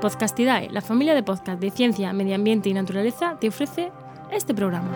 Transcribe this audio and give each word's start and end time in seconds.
Podcastidae, 0.00 0.68
la 0.70 0.82
familia 0.82 1.14
de 1.14 1.22
podcast 1.22 1.58
de 1.58 1.70
ciencia, 1.70 2.12
medio 2.12 2.34
ambiente 2.34 2.68
y 2.68 2.74
naturaleza, 2.74 3.38
te 3.40 3.48
ofrece 3.48 3.90
este 4.30 4.54
programa. 4.54 4.90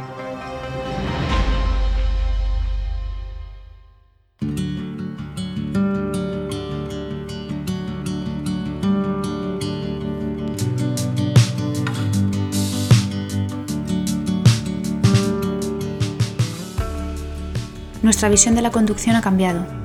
Nuestra 18.02 18.28
visión 18.28 18.54
de 18.54 18.62
la 18.62 18.70
conducción 18.70 19.16
ha 19.16 19.22
cambiado. 19.22 19.79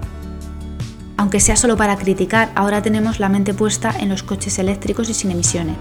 Aunque 1.36 1.47
sea 1.47 1.57
solo 1.57 1.75
para 1.75 1.97
criticar, 1.97 2.49
ahora 2.55 2.81
tenemos 2.81 3.20
la 3.20 3.27
mente 3.27 3.54
puesta 3.54 3.93
en 3.99 4.07
los 4.07 4.23
coches 4.23 4.57
eléctricos 4.57 5.09
y 5.09 5.13
sin 5.13 5.31
emisiones. 5.31 5.75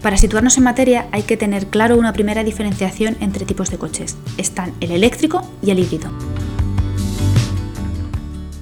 Para 0.00 0.16
situarnos 0.16 0.56
en 0.56 0.64
materia 0.64 1.06
hay 1.12 1.24
que 1.24 1.36
tener 1.36 1.66
claro 1.66 1.98
una 1.98 2.14
primera 2.14 2.42
diferenciación 2.42 3.18
entre 3.20 3.44
tipos 3.44 3.70
de 3.70 3.76
coches. 3.76 4.16
Están 4.38 4.72
el 4.80 4.92
eléctrico 4.92 5.46
y 5.60 5.72
el 5.72 5.80
híbrido. 5.80 6.10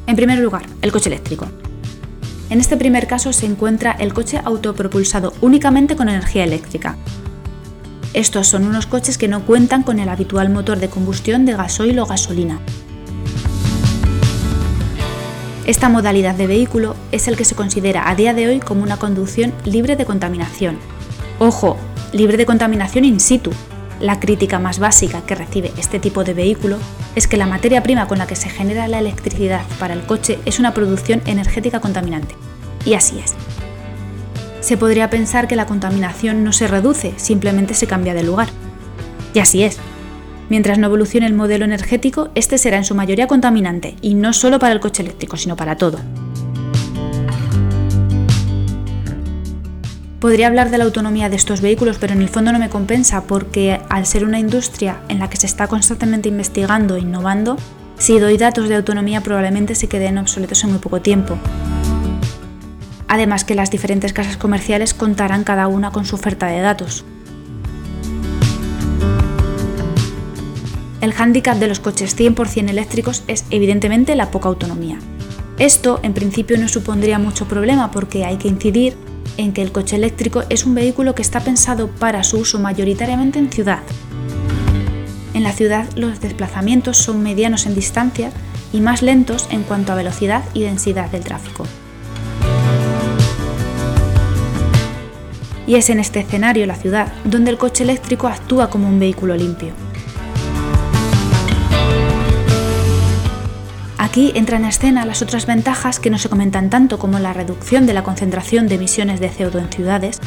En 0.08 0.16
primer 0.16 0.40
lugar, 0.40 0.66
el 0.82 0.90
coche 0.90 1.10
eléctrico. 1.10 1.46
En 2.50 2.58
este 2.58 2.76
primer 2.76 3.06
caso 3.06 3.32
se 3.32 3.46
encuentra 3.46 3.92
el 3.92 4.12
coche 4.12 4.40
autopropulsado 4.42 5.32
únicamente 5.42 5.94
con 5.94 6.08
energía 6.08 6.42
eléctrica, 6.42 6.96
estos 8.16 8.48
son 8.48 8.64
unos 8.64 8.86
coches 8.86 9.18
que 9.18 9.28
no 9.28 9.44
cuentan 9.44 9.82
con 9.82 9.98
el 9.98 10.08
habitual 10.08 10.48
motor 10.48 10.78
de 10.78 10.88
combustión 10.88 11.44
de 11.44 11.52
gasoil 11.52 11.98
o 11.98 12.06
gasolina. 12.06 12.60
Esta 15.66 15.90
modalidad 15.90 16.34
de 16.34 16.46
vehículo 16.46 16.96
es 17.12 17.28
el 17.28 17.36
que 17.36 17.44
se 17.44 17.54
considera 17.54 18.08
a 18.08 18.14
día 18.14 18.32
de 18.32 18.48
hoy 18.48 18.58
como 18.58 18.82
una 18.82 18.96
conducción 18.96 19.52
libre 19.66 19.96
de 19.96 20.06
contaminación. 20.06 20.78
Ojo, 21.38 21.76
libre 22.14 22.38
de 22.38 22.46
contaminación 22.46 23.04
in 23.04 23.20
situ. 23.20 23.50
La 24.00 24.18
crítica 24.18 24.58
más 24.58 24.78
básica 24.78 25.20
que 25.26 25.34
recibe 25.34 25.74
este 25.76 25.98
tipo 25.98 26.24
de 26.24 26.32
vehículo 26.32 26.78
es 27.16 27.26
que 27.26 27.36
la 27.36 27.46
materia 27.46 27.82
prima 27.82 28.08
con 28.08 28.16
la 28.16 28.26
que 28.26 28.36
se 28.36 28.48
genera 28.48 28.88
la 28.88 28.98
electricidad 28.98 29.60
para 29.78 29.92
el 29.92 30.06
coche 30.06 30.38
es 30.46 30.58
una 30.58 30.72
producción 30.72 31.20
energética 31.26 31.80
contaminante. 31.80 32.34
Y 32.86 32.94
así 32.94 33.18
es 33.18 33.34
se 34.60 34.76
podría 34.76 35.10
pensar 35.10 35.48
que 35.48 35.56
la 35.56 35.66
contaminación 35.66 36.44
no 36.44 36.52
se 36.52 36.66
reduce, 36.66 37.12
simplemente 37.16 37.74
se 37.74 37.86
cambia 37.86 38.14
de 38.14 38.22
lugar. 38.22 38.48
Y 39.34 39.38
así 39.38 39.62
es. 39.62 39.78
Mientras 40.48 40.78
no 40.78 40.86
evolucione 40.86 41.26
el 41.26 41.34
modelo 41.34 41.64
energético, 41.64 42.30
este 42.34 42.58
será 42.58 42.76
en 42.76 42.84
su 42.84 42.94
mayoría 42.94 43.26
contaminante, 43.26 43.96
y 44.00 44.14
no 44.14 44.32
solo 44.32 44.58
para 44.58 44.72
el 44.72 44.80
coche 44.80 45.02
eléctrico, 45.02 45.36
sino 45.36 45.56
para 45.56 45.76
todo. 45.76 45.98
Podría 50.20 50.46
hablar 50.46 50.70
de 50.70 50.78
la 50.78 50.84
autonomía 50.84 51.28
de 51.28 51.36
estos 51.36 51.60
vehículos, 51.60 51.98
pero 51.98 52.14
en 52.14 52.22
el 52.22 52.28
fondo 52.28 52.52
no 52.52 52.58
me 52.58 52.70
compensa 52.70 53.24
porque 53.24 53.80
al 53.88 54.06
ser 54.06 54.24
una 54.24 54.38
industria 54.38 54.98
en 55.08 55.18
la 55.18 55.28
que 55.28 55.36
se 55.36 55.46
está 55.46 55.66
constantemente 55.66 56.28
investigando 56.28 56.96
e 56.96 57.00
innovando, 57.00 57.56
si 57.98 58.18
doy 58.18 58.36
datos 58.36 58.68
de 58.68 58.76
autonomía 58.76 59.20
probablemente 59.20 59.74
se 59.74 59.88
queden 59.88 60.18
obsoletos 60.18 60.64
en 60.64 60.70
muy 60.70 60.78
poco 60.78 61.00
tiempo 61.00 61.38
además 63.08 63.44
que 63.44 63.54
las 63.54 63.70
diferentes 63.70 64.12
casas 64.12 64.36
comerciales 64.36 64.94
contarán 64.94 65.44
cada 65.44 65.68
una 65.68 65.90
con 65.90 66.04
su 66.04 66.16
oferta 66.16 66.46
de 66.46 66.60
datos. 66.60 67.04
El 71.00 71.12
hándicap 71.12 71.58
de 71.58 71.68
los 71.68 71.78
coches 71.78 72.18
100% 72.18 72.68
eléctricos 72.68 73.22
es 73.28 73.44
evidentemente 73.50 74.16
la 74.16 74.30
poca 74.30 74.48
autonomía. 74.48 74.98
Esto 75.58 76.00
en 76.02 76.14
principio 76.14 76.58
no 76.58 76.68
supondría 76.68 77.18
mucho 77.18 77.46
problema 77.46 77.90
porque 77.90 78.24
hay 78.24 78.38
que 78.38 78.48
incidir 78.48 78.96
en 79.36 79.52
que 79.52 79.62
el 79.62 79.72
coche 79.72 79.96
eléctrico 79.96 80.42
es 80.48 80.64
un 80.64 80.74
vehículo 80.74 81.14
que 81.14 81.22
está 81.22 81.40
pensado 81.40 81.88
para 81.88 82.24
su 82.24 82.38
uso 82.38 82.58
mayoritariamente 82.58 83.38
en 83.38 83.52
ciudad. 83.52 83.82
En 85.34 85.42
la 85.42 85.52
ciudad 85.52 85.86
los 85.96 86.20
desplazamientos 86.20 86.96
son 86.96 87.22
medianos 87.22 87.66
en 87.66 87.74
distancia 87.74 88.32
y 88.72 88.80
más 88.80 89.02
lentos 89.02 89.48
en 89.50 89.62
cuanto 89.62 89.92
a 89.92 89.96
velocidad 89.96 90.42
y 90.54 90.62
densidad 90.62 91.10
del 91.10 91.24
tráfico. 91.24 91.66
Y 95.66 95.74
es 95.74 95.90
en 95.90 96.00
este 96.00 96.20
escenario, 96.20 96.66
la 96.66 96.76
ciudad, 96.76 97.12
donde 97.24 97.50
el 97.50 97.58
coche 97.58 97.84
eléctrico 97.84 98.28
actúa 98.28 98.70
como 98.70 98.88
un 98.88 98.98
vehículo 98.98 99.36
limpio. 99.36 99.72
Aquí 103.98 104.32
entran 104.34 104.62
en 104.62 104.70
escena 104.70 105.04
las 105.04 105.20
otras 105.20 105.44
ventajas 105.44 106.00
que 106.00 106.08
no 106.08 106.16
se 106.16 106.30
comentan 106.30 106.70
tanto 106.70 106.98
como 106.98 107.18
la 107.18 107.32
reducción 107.32 107.86
de 107.86 107.92
la 107.92 108.02
concentración 108.02 108.66
de 108.66 108.76
emisiones 108.76 109.20
de 109.20 109.30
CO2 109.30 109.58
en 109.58 109.68
ciudades, 109.68 110.20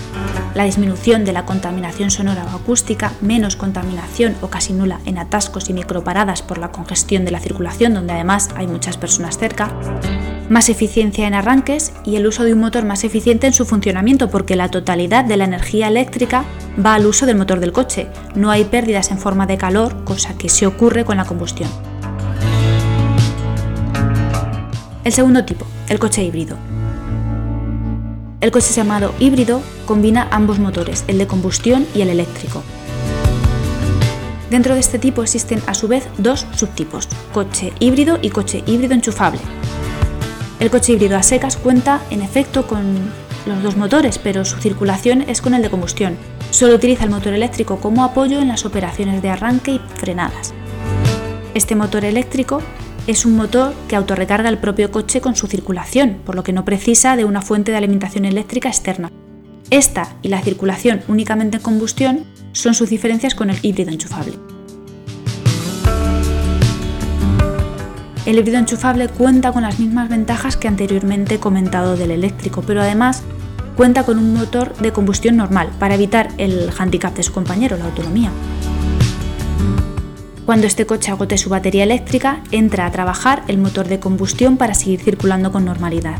la 0.54 0.66
disminución 0.66 1.26
de 1.26 1.34
la 1.34 1.46
contaminación 1.46 2.12
sonora 2.12 2.46
o 2.46 2.56
acústica, 2.58 3.14
menos 3.22 3.56
contaminación 3.56 4.36
o 4.42 4.50
casi 4.50 4.74
nula 4.74 5.00
en 5.06 5.18
atascos 5.18 5.70
y 5.70 5.74
microparadas 5.74 6.42
por 6.42 6.58
la 6.58 6.72
congestión 6.72 7.26
de 7.26 7.32
la 7.32 7.40
circulación 7.40 7.94
donde 7.96 8.14
además 8.14 8.50
hay 8.56 8.68
muchas 8.68 8.98
personas 8.98 9.38
cerca, 9.38 9.74
más 10.50 10.68
eficiencia 10.70 11.28
en 11.28 11.36
arranques 11.36 11.94
y 12.04 12.16
el 12.16 12.28
uso 12.28 12.44
de 12.44 12.54
un 12.54 12.60
motor 12.60 12.84
más 12.84 13.04
eficiente 13.04 13.48
en 13.48 13.54
su 13.54 13.66
funcionamiento 13.66 14.30
porque 14.30 14.56
la 14.56 14.70
totalidad 14.70 15.24
de 15.24 15.38
la 15.38 15.46
energía 15.46 15.88
eléctrica 15.88 16.44
va 16.84 16.96
al 16.96 17.06
uso 17.06 17.26
del 17.26 17.38
motor 17.38 17.60
del 17.60 17.72
coche. 17.72 18.08
No 18.36 18.50
hay 18.50 18.66
pérdidas 18.66 19.12
en 19.12 19.20
forma 19.20 19.46
de 19.46 19.58
calor, 19.58 20.04
cosa 20.04 20.38
que 20.38 20.50
se 20.50 20.66
ocurre 20.66 21.06
con 21.06 21.18
la 21.18 21.26
combustión. 21.26 21.70
El 25.04 25.14
segundo 25.14 25.46
tipo, 25.46 25.66
el 25.88 26.00
coche 26.00 26.24
híbrido. 26.24 26.58
El 28.42 28.52
coche 28.52 28.74
llamado 28.74 29.14
híbrido 29.20 29.62
combina 29.86 30.28
ambos 30.32 30.60
motores, 30.60 31.04
el 31.08 31.18
de 31.18 31.28
combustión 31.28 31.86
y 31.94 32.02
el 32.02 32.10
eléctrico. 32.10 32.64
Dentro 34.50 34.74
de 34.74 34.80
este 34.80 34.98
tipo 34.98 35.22
existen 35.22 35.62
a 35.68 35.76
su 35.76 35.88
vez 35.88 36.08
dos 36.18 36.48
subtipos, 36.56 37.08
coche 37.34 37.72
híbrido 37.80 38.18
y 38.22 38.30
coche 38.30 38.64
híbrido 38.66 38.94
enchufable. 38.96 39.40
El 40.60 40.70
coche 40.70 40.92
híbrido 40.92 41.16
a 41.16 41.24
secas 41.24 41.56
cuenta 41.56 42.02
en 42.10 42.22
efecto 42.22 42.68
con 42.68 42.84
los 43.46 43.64
dos 43.64 43.78
motores, 43.78 44.18
pero 44.18 44.44
su 44.44 44.58
circulación 44.58 45.22
es 45.22 45.42
con 45.42 45.54
el 45.54 45.62
de 45.62 45.70
combustión. 45.70 46.18
Solo 46.52 46.76
utiliza 46.76 47.06
el 47.06 47.12
motor 47.12 47.34
eléctrico 47.34 47.78
como 47.78 48.04
apoyo 48.04 48.40
en 48.40 48.50
las 48.50 48.66
operaciones 48.66 49.22
de 49.22 49.30
arranque 49.30 49.72
y 49.72 49.82
frenadas. 49.96 50.54
Este 51.54 51.76
motor 51.76 52.04
eléctrico 52.04 52.62
es 53.08 53.26
un 53.26 53.38
motor 53.38 53.74
que 53.88 53.96
autorrecarga 53.96 54.50
el 54.50 54.58
propio 54.58 54.92
coche 54.92 55.22
con 55.22 55.36
su 55.36 55.48
circulación, 55.48 56.20
por 56.26 56.36
lo 56.36 56.44
que 56.44 56.54
no 56.54 56.66
precisa 56.66 57.16
de 57.16 57.26
una 57.26 57.42
fuente 57.42 57.72
de 57.72 57.78
alimentación 57.78 58.26
eléctrica 58.26 58.68
externa. 58.68 59.12
Esta 59.70 60.16
y 60.22 60.28
la 60.28 60.42
circulación 60.42 61.02
únicamente 61.08 61.58
en 61.58 61.64
combustión 61.64 62.26
son 62.52 62.74
sus 62.74 62.90
diferencias 62.90 63.34
con 63.34 63.50
el 63.50 63.60
híbrido 63.62 63.92
enchufable. 63.92 64.34
El 68.30 68.38
híbrido 68.38 68.60
enchufable 68.60 69.08
cuenta 69.08 69.52
con 69.52 69.64
las 69.64 69.80
mismas 69.80 70.08
ventajas 70.08 70.56
que 70.56 70.68
anteriormente 70.68 71.34
he 71.34 71.40
comentado 71.40 71.98
del 71.98 72.12
eléctrico, 72.12 72.62
pero 72.62 72.80
además 72.80 73.24
cuenta 73.76 74.04
con 74.04 74.20
un 74.20 74.36
motor 74.36 74.76
de 74.78 74.94
combustión 74.94 75.36
normal 75.36 75.72
para 75.80 75.96
evitar 75.96 76.30
el 76.38 76.70
handicap 76.78 77.16
de 77.16 77.24
su 77.24 77.34
compañero, 77.34 77.76
la 77.76 77.86
autonomía. 77.86 78.30
Cuando 80.46 80.68
este 80.68 80.86
coche 80.86 81.10
agote 81.10 81.40
su 81.40 81.50
batería 81.50 81.82
eléctrica, 81.82 82.44
entra 82.52 82.86
a 82.86 82.92
trabajar 82.92 83.42
el 83.48 83.58
motor 83.58 83.88
de 83.88 84.00
combustión 84.00 84.58
para 84.58 84.76
seguir 84.76 85.00
circulando 85.00 85.52
con 85.52 85.66
normalidad. 85.66 86.20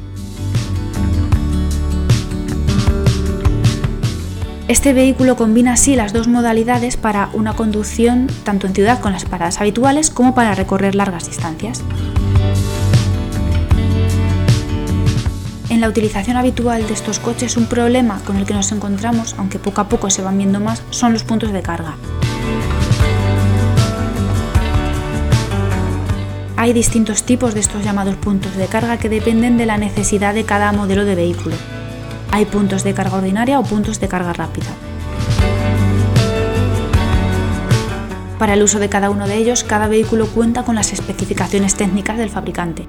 Este 4.70 4.94
vehículo 4.94 5.36
combina 5.36 5.74
así 5.74 5.96
las 5.96 6.14
dos 6.14 6.28
modalidades 6.28 6.96
para 6.96 7.32
una 7.34 7.54
conducción 7.56 8.28
tanto 8.44 8.68
en 8.68 8.76
ciudad 8.76 9.00
con 9.00 9.12
las 9.12 9.26
paradas 9.26 9.60
habituales 9.60 10.12
como 10.12 10.36
para 10.36 10.54
recorrer 10.54 10.94
largas 10.94 11.26
distancias. 11.26 11.82
En 15.70 15.82
la 15.82 15.90
utilización 15.90 16.38
habitual 16.38 16.86
de 16.86 16.94
estos 16.94 17.18
coches 17.18 17.58
un 17.58 17.66
problema 17.66 18.22
con 18.28 18.38
el 18.38 18.46
que 18.46 18.54
nos 18.54 18.72
encontramos, 18.72 19.34
aunque 19.40 19.58
poco 19.58 19.82
a 19.82 19.90
poco 19.90 20.12
se 20.12 20.22
van 20.22 20.38
viendo 20.38 20.60
más, 20.60 20.84
son 20.92 21.14
los 21.14 21.24
puntos 21.24 21.52
de 21.52 21.64
carga. 21.64 21.96
Hay 26.58 26.74
distintos 26.74 27.24
tipos 27.24 27.56
de 27.56 27.62
estos 27.62 27.84
llamados 27.84 28.18
puntos 28.18 28.56
de 28.56 28.68
carga 28.68 28.98
que 28.98 29.10
dependen 29.10 29.58
de 29.58 29.66
la 29.66 29.78
necesidad 29.80 30.36
de 30.36 30.44
cada 30.44 30.72
modelo 30.74 31.06
de 31.06 31.16
vehículo. 31.16 31.56
Hay 32.32 32.46
puntos 32.46 32.84
de 32.84 32.94
carga 32.94 33.18
ordinaria 33.18 33.60
o 33.60 33.64
puntos 33.64 34.00
de 34.00 34.08
carga 34.08 34.34
rápida. 34.34 34.68
Para 38.38 38.54
el 38.54 38.64
uso 38.64 38.80
de 38.80 38.88
cada 38.88 39.10
uno 39.10 39.28
de 39.28 39.36
ellos, 39.36 39.64
cada 39.64 39.88
vehículo 39.88 40.28
cuenta 40.28 40.64
con 40.64 40.76
las 40.76 40.94
especificaciones 40.94 41.76
técnicas 41.76 42.18
del 42.18 42.30
fabricante. 42.30 42.88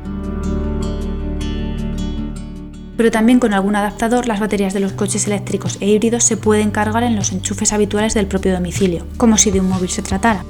Pero 2.97 3.11
también 3.11 3.41
con 3.41 3.55
algún 3.55 3.75
adaptador 3.75 4.29
las 4.29 4.41
baterías 4.41 4.75
de 4.75 4.81
los 4.81 4.93
coches 4.93 5.27
eléctricos 5.27 5.79
e 5.81 5.89
híbridos 5.89 6.23
se 6.23 6.37
pueden 6.37 6.71
cargar 6.71 7.03
en 7.03 7.17
los 7.17 7.33
enchufes 7.33 7.73
habituales 7.73 8.15
del 8.15 8.27
propio 8.27 8.53
domicilio, 8.53 9.07
como 9.17 9.39
si 9.39 9.51
de 9.51 9.61
un 9.61 9.71
móvil 9.71 9.89
se 9.89 10.03
tratara. 10.03 10.45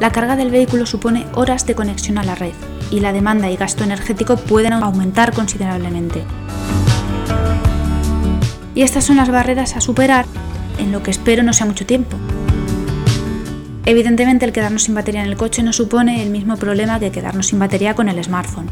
La 0.00 0.12
carga 0.12 0.36
del 0.36 0.50
vehículo 0.50 0.86
supone 0.86 1.26
horas 1.34 1.66
de 1.66 1.74
conexión 1.74 2.18
a 2.18 2.24
la 2.24 2.36
red, 2.36 2.52
y 2.90 3.00
la 3.00 3.12
demanda 3.12 3.50
y 3.50 3.56
gasto 3.56 3.84
energético 3.84 4.36
pueden 4.36 4.72
aumentar 4.72 5.32
considerablemente. 5.32 6.24
Y 8.74 8.82
estas 8.82 9.04
son 9.04 9.16
las 9.16 9.30
barreras 9.30 9.76
a 9.76 9.80
superar 9.80 10.24
en 10.78 10.92
lo 10.92 11.02
que 11.02 11.10
espero 11.10 11.42
no 11.42 11.52
sea 11.52 11.66
mucho 11.66 11.86
tiempo. 11.86 12.16
Evidentemente 13.84 14.44
el 14.44 14.52
quedarnos 14.52 14.84
sin 14.84 14.94
batería 14.94 15.22
en 15.22 15.28
el 15.28 15.36
coche 15.36 15.62
no 15.62 15.72
supone 15.72 16.22
el 16.22 16.30
mismo 16.30 16.56
problema 16.56 17.00
que 17.00 17.10
quedarnos 17.10 17.46
sin 17.46 17.58
batería 17.58 17.94
con 17.94 18.08
el 18.08 18.22
smartphone. 18.22 18.68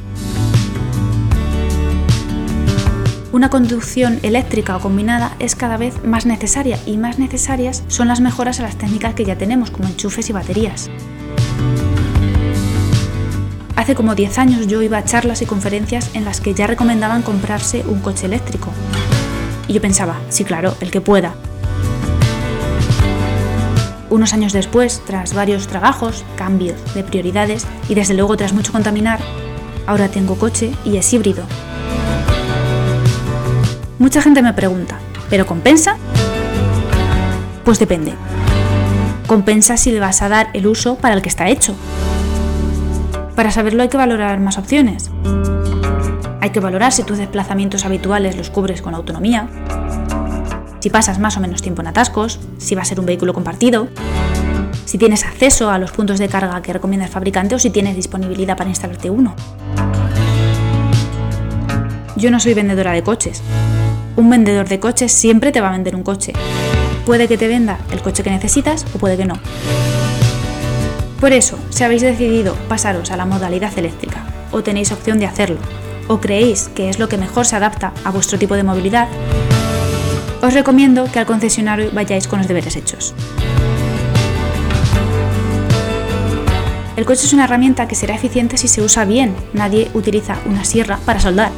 Una 3.32 3.50
conducción 3.50 4.18
eléctrica 4.22 4.76
o 4.76 4.80
combinada 4.80 5.34
es 5.38 5.56
cada 5.56 5.76
vez 5.76 6.04
más 6.04 6.24
necesaria 6.24 6.78
y 6.86 6.96
más 6.96 7.18
necesarias 7.18 7.82
son 7.88 8.08
las 8.08 8.20
mejoras 8.20 8.60
a 8.60 8.62
las 8.62 8.76
técnicas 8.76 9.14
que 9.14 9.24
ya 9.24 9.36
tenemos 9.36 9.70
como 9.70 9.88
enchufes 9.88 10.30
y 10.30 10.32
baterías. 10.32 10.90
Hace 13.76 13.94
como 13.94 14.14
10 14.14 14.38
años 14.38 14.66
yo 14.66 14.82
iba 14.82 14.98
a 14.98 15.04
charlas 15.04 15.42
y 15.42 15.46
conferencias 15.46 16.10
en 16.14 16.24
las 16.24 16.40
que 16.40 16.54
ya 16.54 16.66
recomendaban 16.66 17.22
comprarse 17.22 17.84
un 17.86 18.00
coche 18.00 18.26
eléctrico. 18.26 18.72
Y 19.68 19.74
yo 19.74 19.80
pensaba, 19.80 20.18
sí 20.28 20.44
claro, 20.44 20.74
el 20.80 20.90
que 20.90 21.00
pueda, 21.00 21.34
unos 24.16 24.32
años 24.32 24.52
después, 24.52 25.02
tras 25.04 25.34
varios 25.34 25.66
trabajos, 25.66 26.24
cambios 26.36 26.76
de 26.94 27.04
prioridades 27.04 27.66
y 27.88 27.94
desde 27.94 28.14
luego 28.14 28.36
tras 28.36 28.52
mucho 28.52 28.72
contaminar, 28.72 29.20
ahora 29.86 30.08
tengo 30.08 30.36
coche 30.36 30.72
y 30.84 30.96
es 30.96 31.12
híbrido. 31.12 31.44
Mucha 33.98 34.22
gente 34.22 34.42
me 34.42 34.52
pregunta, 34.52 34.98
¿pero 35.28 35.46
compensa? 35.46 35.96
Pues 37.64 37.78
depende. 37.78 38.14
Compensa 39.26 39.76
si 39.76 39.90
le 39.90 40.00
vas 40.00 40.22
a 40.22 40.28
dar 40.28 40.50
el 40.52 40.66
uso 40.66 40.96
para 40.96 41.14
el 41.14 41.22
que 41.22 41.28
está 41.28 41.48
hecho. 41.48 41.74
Para 43.36 43.50
saberlo 43.50 43.82
hay 43.82 43.90
que 43.90 43.98
valorar 43.98 44.40
más 44.40 44.56
opciones. 44.56 45.10
Hay 46.40 46.50
que 46.50 46.60
valorar 46.60 46.90
si 46.90 47.02
tus 47.02 47.18
desplazamientos 47.18 47.84
habituales 47.84 48.34
los 48.34 48.48
cubres 48.48 48.80
con 48.80 48.94
autonomía, 48.94 49.46
si 50.80 50.88
pasas 50.88 51.18
más 51.18 51.36
o 51.36 51.40
menos 51.40 51.60
tiempo 51.60 51.82
en 51.82 51.88
atascos, 51.88 52.40
si 52.56 52.74
va 52.74 52.82
a 52.82 52.84
ser 52.86 52.98
un 52.98 53.04
vehículo 53.04 53.34
compartido, 53.34 53.88
si 54.86 54.96
tienes 54.96 55.24
acceso 55.24 55.70
a 55.70 55.78
los 55.78 55.92
puntos 55.92 56.18
de 56.18 56.28
carga 56.28 56.62
que 56.62 56.72
recomienda 56.72 57.04
el 57.04 57.12
fabricante 57.12 57.54
o 57.54 57.58
si 57.58 57.68
tienes 57.68 57.94
disponibilidad 57.94 58.56
para 58.56 58.70
instalarte 58.70 59.10
uno. 59.10 59.34
Yo 62.16 62.30
no 62.30 62.40
soy 62.40 62.54
vendedora 62.54 62.92
de 62.92 63.02
coches. 63.02 63.42
Un 64.16 64.30
vendedor 64.30 64.66
de 64.66 64.80
coches 64.80 65.12
siempre 65.12 65.52
te 65.52 65.60
va 65.60 65.68
a 65.68 65.72
vender 65.72 65.94
un 65.94 66.04
coche. 66.04 66.32
Puede 67.04 67.28
que 67.28 67.36
te 67.36 67.48
venda 67.48 67.78
el 67.90 68.00
coche 68.00 68.22
que 68.22 68.30
necesitas 68.30 68.86
o 68.94 68.98
puede 68.98 69.18
que 69.18 69.26
no. 69.26 69.34
Por 71.20 71.32
eso, 71.32 71.58
si 71.70 71.82
habéis 71.82 72.02
decidido 72.02 72.54
pasaros 72.68 73.10
a 73.10 73.16
la 73.16 73.24
modalidad 73.24 73.76
eléctrica 73.78 74.26
o 74.52 74.62
tenéis 74.62 74.92
opción 74.92 75.18
de 75.18 75.26
hacerlo, 75.26 75.58
o 76.08 76.20
creéis 76.20 76.68
que 76.74 76.88
es 76.90 76.98
lo 76.98 77.08
que 77.08 77.16
mejor 77.16 77.46
se 77.46 77.56
adapta 77.56 77.92
a 78.04 78.10
vuestro 78.10 78.38
tipo 78.38 78.54
de 78.54 78.62
movilidad, 78.62 79.08
os 80.42 80.54
recomiendo 80.54 81.10
que 81.10 81.18
al 81.18 81.26
concesionario 81.26 81.90
vayáis 81.92 82.28
con 82.28 82.38
los 82.38 82.48
deberes 82.48 82.76
hechos. 82.76 83.14
El 86.96 87.04
coche 87.04 87.26
es 87.26 87.32
una 87.32 87.44
herramienta 87.44 87.88
que 87.88 87.94
será 87.94 88.14
eficiente 88.14 88.56
si 88.56 88.68
se 88.68 88.80
usa 88.80 89.04
bien. 89.04 89.34
Nadie 89.52 89.90
utiliza 89.92 90.38
una 90.46 90.64
sierra 90.64 90.98
para 91.04 91.20
soldar. 91.20 91.50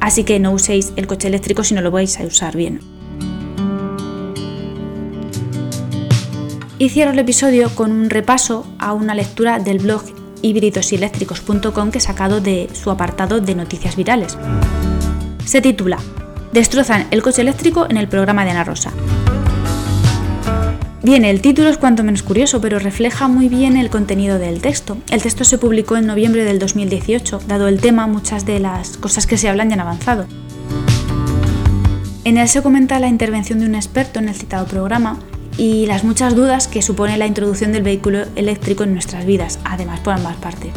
Así 0.00 0.24
que 0.24 0.38
no 0.38 0.52
uséis 0.52 0.92
el 0.96 1.06
coche 1.06 1.28
eléctrico 1.28 1.64
si 1.64 1.74
no 1.74 1.80
lo 1.80 1.90
vais 1.90 2.18
a 2.20 2.24
usar 2.24 2.54
bien. 2.54 2.97
Y 6.78 6.90
cierro 6.90 7.10
el 7.10 7.18
episodio 7.18 7.70
con 7.74 7.90
un 7.90 8.08
repaso 8.08 8.64
a 8.78 8.92
una 8.92 9.14
lectura 9.14 9.58
del 9.58 9.78
blog 9.78 10.02
híbridoseléctricos.com 10.42 11.90
que 11.90 11.98
he 11.98 12.00
sacado 12.00 12.40
de 12.40 12.68
su 12.72 12.90
apartado 12.90 13.40
de 13.40 13.54
noticias 13.56 13.96
virales. 13.96 14.38
Se 15.44 15.60
titula 15.60 15.98
destrozan 16.52 17.06
el 17.10 17.22
coche 17.22 17.42
eléctrico 17.42 17.86
en 17.88 17.96
el 17.96 18.08
programa 18.08 18.44
de 18.44 18.52
Ana 18.52 18.64
Rosa. 18.64 18.92
Bien, 21.02 21.24
el 21.24 21.40
título 21.40 21.68
es 21.68 21.78
cuanto 21.78 22.04
menos 22.04 22.22
curioso, 22.22 22.60
pero 22.60 22.78
refleja 22.78 23.28
muy 23.28 23.48
bien 23.48 23.76
el 23.76 23.90
contenido 23.90 24.38
del 24.38 24.60
texto. 24.60 24.98
El 25.10 25.22
texto 25.22 25.44
se 25.44 25.58
publicó 25.58 25.96
en 25.96 26.06
noviembre 26.06 26.44
del 26.44 26.58
2018. 26.58 27.42
Dado 27.46 27.68
el 27.68 27.80
tema, 27.80 28.06
muchas 28.06 28.44
de 28.44 28.60
las 28.60 28.96
cosas 28.98 29.26
que 29.26 29.38
se 29.38 29.48
hablan 29.48 29.68
ya 29.68 29.74
han 29.74 29.80
avanzado. 29.80 30.26
En 32.24 32.36
él 32.36 32.48
se 32.48 32.62
comenta 32.62 32.98
la 32.98 33.08
intervención 33.08 33.60
de 33.60 33.66
un 33.66 33.74
experto 33.74 34.18
en 34.18 34.28
el 34.28 34.34
citado 34.34 34.66
programa 34.66 35.18
y 35.58 35.86
las 35.86 36.04
muchas 36.04 36.34
dudas 36.34 36.68
que 36.68 36.80
supone 36.80 37.18
la 37.18 37.26
introducción 37.26 37.72
del 37.72 37.82
vehículo 37.82 38.20
eléctrico 38.36 38.84
en 38.84 38.94
nuestras 38.94 39.26
vidas, 39.26 39.58
además 39.64 40.00
por 40.00 40.14
ambas 40.14 40.36
partes. 40.36 40.72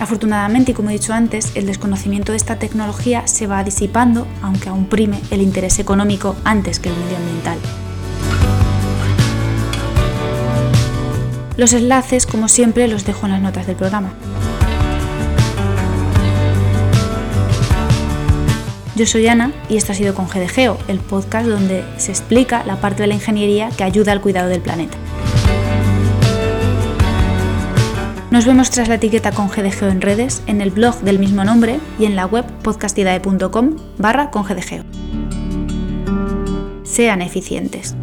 Afortunadamente, 0.00 0.72
y 0.72 0.74
como 0.74 0.90
he 0.90 0.94
dicho 0.94 1.12
antes, 1.12 1.52
el 1.54 1.66
desconocimiento 1.66 2.32
de 2.32 2.38
esta 2.38 2.58
tecnología 2.58 3.26
se 3.26 3.46
va 3.46 3.62
disipando, 3.62 4.26
aunque 4.42 4.68
aún 4.68 4.86
prime 4.86 5.20
el 5.30 5.40
interés 5.40 5.78
económico 5.78 6.34
antes 6.44 6.80
que 6.80 6.88
el 6.88 6.96
medioambiental. 6.96 7.58
Los 11.56 11.72
enlaces, 11.72 12.26
como 12.26 12.48
siempre, 12.48 12.88
los 12.88 13.06
dejo 13.06 13.26
en 13.26 13.32
las 13.32 13.40
notas 13.40 13.66
del 13.66 13.76
programa. 13.76 14.12
Yo 18.96 19.04
soy 19.04 19.26
Ana 19.28 19.52
y 19.68 19.76
esto 19.76 19.92
ha 19.92 19.94
sido 19.94 20.14
con 20.14 20.26
GDGeo, 20.26 20.78
el 20.88 21.00
podcast 21.00 21.46
donde 21.46 21.84
se 21.98 22.12
explica 22.12 22.64
la 22.64 22.80
parte 22.80 23.02
de 23.02 23.08
la 23.08 23.14
ingeniería 23.14 23.68
que 23.68 23.84
ayuda 23.84 24.12
al 24.12 24.22
cuidado 24.22 24.48
del 24.48 24.62
planeta. 24.62 24.96
Nos 28.30 28.46
vemos 28.46 28.70
tras 28.70 28.88
la 28.88 28.94
etiqueta 28.94 29.32
con 29.32 29.48
GDGeo 29.48 29.90
en 29.90 30.00
redes, 30.00 30.42
en 30.46 30.62
el 30.62 30.70
blog 30.70 30.98
del 31.02 31.18
mismo 31.18 31.44
nombre 31.44 31.78
y 31.98 32.06
en 32.06 32.16
la 32.16 32.24
web 32.24 32.46
podcastidae.com 32.62 33.76
barra 33.98 34.30
con 34.30 34.44
GDGeo. 34.44 34.84
Sean 36.82 37.20
eficientes. 37.20 37.94